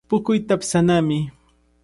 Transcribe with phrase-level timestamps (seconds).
[0.09, 1.19] Puquy patsanami.